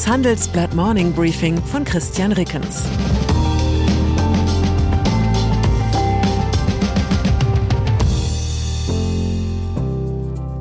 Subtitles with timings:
[0.00, 2.84] Das Handelsblatt Morning Briefing von Christian Rickens.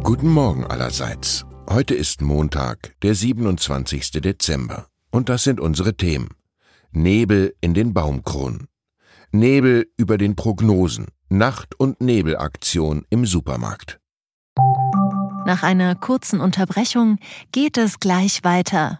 [0.04, 1.46] Guten Morgen allerseits.
[1.70, 4.12] Heute ist Montag, der 27.
[4.12, 4.88] Dezember.
[5.10, 6.32] Und das sind unsere Themen.
[6.92, 8.68] Nebel in den Baumkronen.
[9.32, 11.06] Nebel über den Prognosen.
[11.30, 14.02] Nacht- und Nebelaktion im Supermarkt.
[15.46, 17.20] Nach einer kurzen Unterbrechung
[17.54, 19.00] geht es gleich weiter.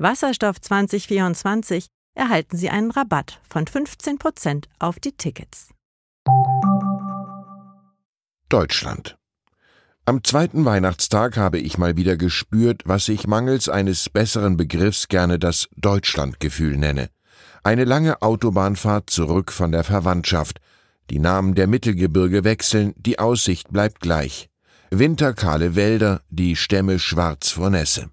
[0.00, 5.70] Wasserstoff 2024 erhalten Sie einen Rabatt von 15% auf die Tickets.
[8.48, 9.18] Deutschland.
[10.04, 15.40] Am zweiten Weihnachtstag habe ich mal wieder gespürt, was ich mangels eines besseren Begriffs gerne
[15.40, 17.10] das Deutschlandgefühl nenne.
[17.64, 20.60] Eine lange Autobahnfahrt zurück von der Verwandtschaft.
[21.10, 24.48] Die Namen der Mittelgebirge wechseln, die Aussicht bleibt gleich.
[24.90, 28.10] Winterkahle Wälder, die Stämme schwarz vor Nässe.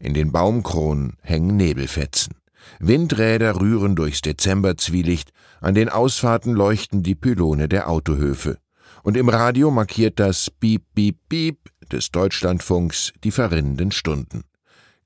[0.00, 2.34] In den Baumkronen hängen Nebelfetzen.
[2.80, 8.58] Windräder rühren durchs Dezemberzwielicht, an den Ausfahrten leuchten die Pylone der Autohöfe
[9.02, 11.58] und im Radio markiert das Piep, Piep, Piep
[11.90, 14.44] des Deutschlandfunks die verrinnenden Stunden.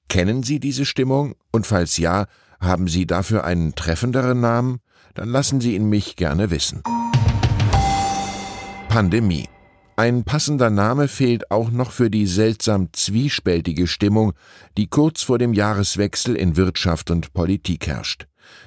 [0.09, 1.35] Kennen Sie diese Stimmung?
[1.51, 2.27] Und falls ja,
[2.61, 4.81] haben Sie dafür einen treffenderen Namen?
[5.15, 6.83] Dann lassen Sie ihn mich gerne wissen.
[8.89, 9.49] Pandemie.
[9.97, 14.33] Ein passender Name fehlt auch noch für die seltsam zwiespältige Stimmung,
[14.77, 18.27] die kurz vor dem Jahreswechsel in Wirtschaft und Politik herrscht.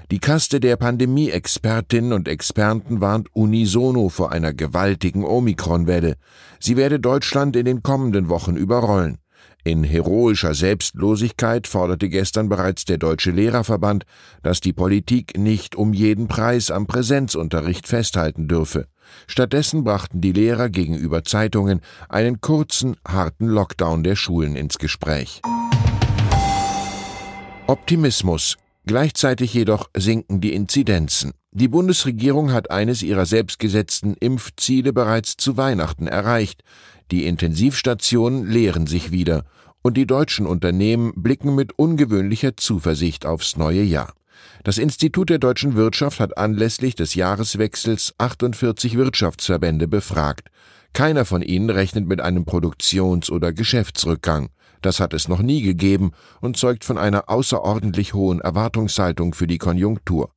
[0.09, 6.16] Die Kaste der Pandemie-Expertinnen und Experten warnt unisono vor einer gewaltigen Omikron-Welle.
[6.61, 9.17] Sie werde Deutschland in den kommenden Wochen überrollen.
[9.66, 14.05] In heroischer Selbstlosigkeit forderte gestern bereits der Deutsche Lehrerverband,
[14.43, 18.87] dass die Politik nicht um jeden Preis am Präsenzunterricht festhalten dürfe.
[19.27, 25.41] Stattdessen brachten die Lehrer gegenüber Zeitungen einen kurzen, harten Lockdown der Schulen ins Gespräch.
[27.67, 28.57] Optimismus
[28.87, 31.33] Gleichzeitig jedoch sinken die Inzidenzen.
[31.51, 36.63] Die Bundesregierung hat eines ihrer selbstgesetzten Impfziele bereits zu Weihnachten erreicht.
[37.11, 39.43] Die Intensivstationen leeren sich wieder
[39.81, 44.13] und die deutschen Unternehmen blicken mit ungewöhnlicher Zuversicht aufs neue Jahr.
[44.64, 50.49] Das Institut der deutschen Wirtschaft hat anlässlich des Jahreswechsels 48 Wirtschaftsverbände befragt.
[50.93, 54.49] Keiner von ihnen rechnet mit einem Produktions- oder Geschäftsrückgang.
[54.81, 56.11] Das hat es noch nie gegeben
[56.42, 60.31] und zeugt von einer außerordentlich hohen Erwartungshaltung für die Konjunktur.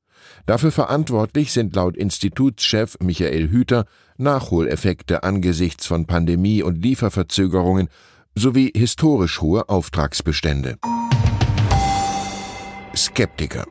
[0.46, 3.84] Dafür verantwortlich sind laut Institutschef Michael Hüter
[4.16, 7.88] Nachholeffekte angesichts von Pandemie und Lieferverzögerungen
[8.34, 10.76] sowie historisch hohe Auftragsbestände.
[12.94, 13.66] Skeptiker.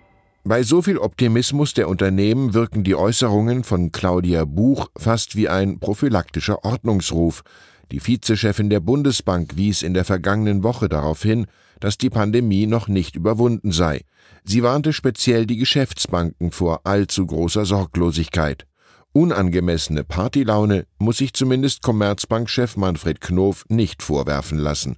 [0.50, 5.80] Bei so viel Optimismus der Unternehmen wirken die Äußerungen von Claudia Buch fast wie ein
[5.80, 7.44] prophylaktischer Ordnungsruf,
[7.92, 11.46] die Vizechefin der Bundesbank wies in der vergangenen Woche darauf hin,
[11.80, 14.02] dass die Pandemie noch nicht überwunden sei.
[14.44, 18.66] Sie warnte speziell die Geschäftsbanken vor allzu großer Sorglosigkeit.
[19.12, 24.98] Unangemessene Partylaune muss sich zumindest Commerzbankchef Manfred Knof nicht vorwerfen lassen.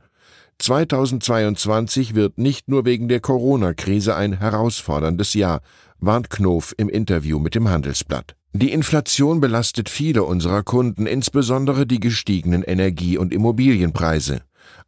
[0.62, 5.62] 2022 wird nicht nur wegen der Corona-Krise ein herausforderndes Jahr,
[6.00, 8.36] warnt Knof im Interview mit dem Handelsblatt.
[8.54, 14.42] Die Inflation belastet viele unserer Kunden, insbesondere die gestiegenen Energie- und Immobilienpreise.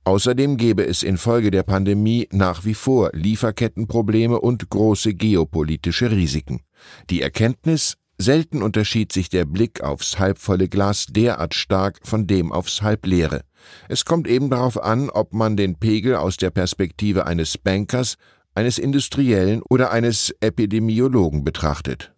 [0.03, 6.61] Außerdem gäbe es infolge der Pandemie nach wie vor Lieferkettenprobleme und große geopolitische Risiken.
[7.09, 12.81] Die Erkenntnis, selten unterschied sich der Blick aufs halbvolle Glas derart stark von dem aufs
[12.81, 13.41] halbleere.
[13.89, 18.15] Es kommt eben darauf an, ob man den Pegel aus der Perspektive eines Bankers,
[18.55, 22.13] eines Industriellen oder eines Epidemiologen betrachtet.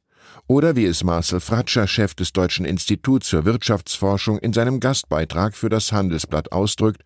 [0.48, 5.70] Oder wie es Marcel Fratscher, Chef des Deutschen Instituts für Wirtschaftsforschung, in seinem Gastbeitrag für
[5.70, 7.02] das Handelsblatt ausdrückt,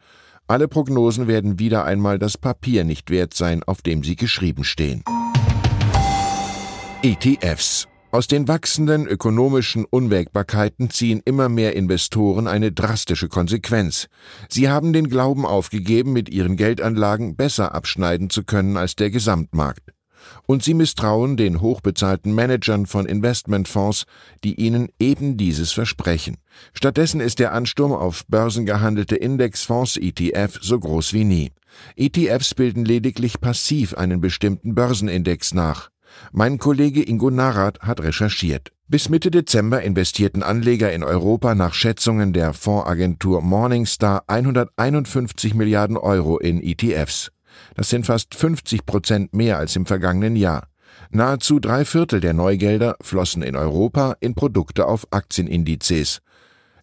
[0.47, 5.03] alle Prognosen werden wieder einmal das Papier nicht wert sein, auf dem sie geschrieben stehen.
[7.01, 14.07] ETFs aus den wachsenden ökonomischen Unwägbarkeiten ziehen immer mehr Investoren eine drastische Konsequenz.
[14.49, 19.93] Sie haben den Glauben aufgegeben, mit ihren Geldanlagen besser abschneiden zu können als der Gesamtmarkt
[20.45, 24.05] und sie misstrauen den hochbezahlten Managern von Investmentfonds,
[24.43, 26.37] die ihnen eben dieses versprechen.
[26.73, 31.51] Stattdessen ist der Ansturm auf börsengehandelte Indexfonds ETF so groß wie nie.
[31.95, 35.89] ETFs bilden lediglich passiv einen bestimmten Börsenindex nach.
[36.31, 38.71] Mein Kollege Ingo Narat hat recherchiert.
[38.87, 46.39] Bis Mitte Dezember investierten Anleger in Europa nach Schätzungen der Fondsagentur Morningstar 151 Milliarden Euro
[46.39, 47.31] in ETFs.
[47.75, 50.67] Das sind fast 50 Prozent mehr als im vergangenen Jahr.
[51.11, 56.21] Nahezu drei Viertel der Neugelder flossen in Europa in Produkte auf Aktienindizes.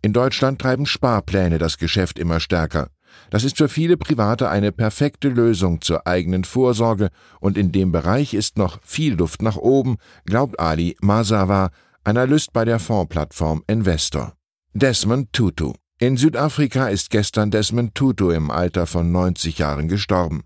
[0.03, 2.89] In Deutschland treiben Sparpläne das Geschäft immer stärker.
[3.31, 7.09] Das ist für viele Private eine perfekte Lösung zur eigenen Vorsorge
[7.41, 11.71] und in dem Bereich ist noch viel Luft nach oben, glaubt Ali Masawa,
[12.05, 14.35] Analyst bei der Fondsplattform Investor.
[14.75, 15.73] Desmond Tutu.
[15.99, 20.43] In Südafrika ist gestern Desmond Tutu im Alter von 90 Jahren gestorben.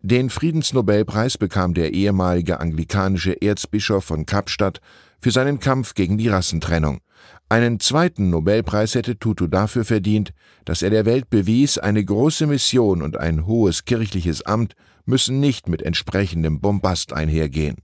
[0.00, 4.80] Den Friedensnobelpreis bekam der ehemalige anglikanische Erzbischof von Kapstadt
[5.20, 7.00] für seinen Kampf gegen die Rassentrennung.
[7.50, 10.32] Einen zweiten Nobelpreis hätte Tutu dafür verdient,
[10.66, 14.74] dass er der Welt bewies, eine große Mission und ein hohes kirchliches Amt
[15.06, 17.76] müssen nicht mit entsprechendem Bombast einhergehen.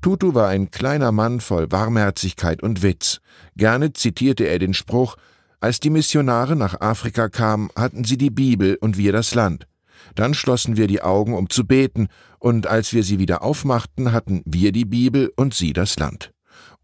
[0.00, 3.20] Tutu war ein kleiner Mann voll Warmherzigkeit und Witz.
[3.56, 5.16] Gerne zitierte er den Spruch,
[5.60, 9.66] als die Missionare nach Afrika kamen, hatten sie die Bibel und wir das Land.
[10.14, 12.08] Dann schlossen wir die Augen, um zu beten,
[12.38, 16.32] und als wir sie wieder aufmachten, hatten wir die Bibel und sie das Land.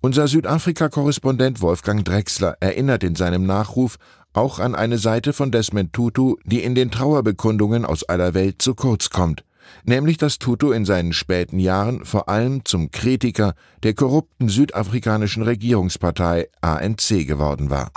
[0.07, 3.97] Unser Südafrika-Korrespondent Wolfgang Drexler erinnert in seinem Nachruf
[4.35, 8.77] auch an eine Seite von Desmond Tutu, die in den Trauerbekundungen aus aller Welt zu
[8.77, 9.43] kurz kommt,
[9.83, 16.51] nämlich dass Tutu in seinen späten Jahren vor allem zum Kritiker der korrupten südafrikanischen Regierungspartei
[16.61, 17.91] ANC geworden war.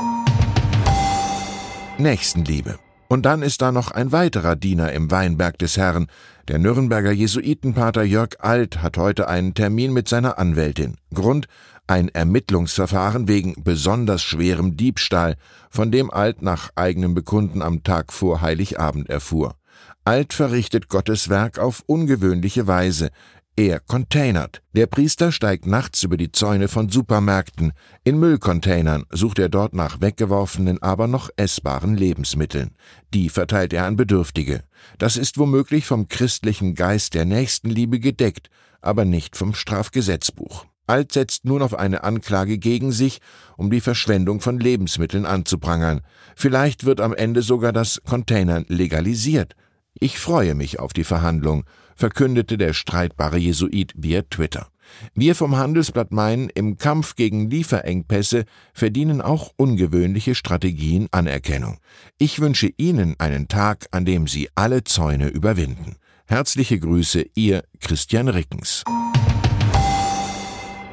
[2.00, 2.80] Nächstenliebe.
[3.08, 6.08] Und dann ist da noch ein weiterer Diener im Weinberg des Herrn.
[6.50, 10.96] Der Nürnberger Jesuitenpater Jörg Alt hat heute einen Termin mit seiner Anwältin.
[11.14, 11.48] Grund
[11.86, 15.36] ein Ermittlungsverfahren wegen besonders schwerem Diebstahl,
[15.70, 19.58] von dem Alt nach eigenem Bekunden am Tag vor Heiligabend erfuhr.
[20.06, 23.12] Alt verrichtet Gottes Werk auf ungewöhnliche Weise.
[23.60, 24.62] Er containert.
[24.72, 27.74] Der Priester steigt nachts über die Zäune von Supermärkten.
[28.06, 32.72] In Müllcontainern sucht er dort nach weggeworfenen, aber noch essbaren Lebensmitteln.
[33.14, 34.64] Die verteilt er an Bedürftige.
[34.98, 40.66] Das ist womöglich vom christlichen Geist der Nächstenliebe gedeckt, aber nicht vom Strafgesetzbuch.
[40.88, 43.20] Alt setzt nun auf eine Anklage gegen sich,
[43.58, 46.00] um die Verschwendung von Lebensmitteln anzuprangern.
[46.34, 49.58] Vielleicht wird am Ende sogar das Containern legalisiert.
[50.00, 51.66] Ich freue mich auf die Verhandlung
[52.00, 54.70] verkündete der streitbare Jesuit via Twitter.
[55.14, 61.80] Wir vom Handelsblatt meinen, im Kampf gegen Lieferengpässe verdienen auch ungewöhnliche Strategien Anerkennung.
[62.18, 65.98] Ich wünsche Ihnen einen Tag, an dem Sie alle Zäune überwinden.
[66.26, 68.84] Herzliche Grüße, Ihr Christian Rickens.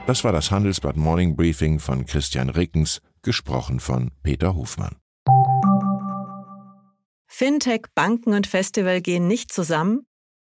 [0.09, 4.97] Das war das Handelsblatt Morning Briefing von Christian Rickens, gesprochen von Peter Hofmann.
[7.29, 10.07] Fintech, Banken und Festival gehen nicht zusammen?